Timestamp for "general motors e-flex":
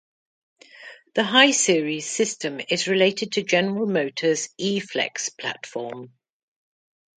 3.43-5.29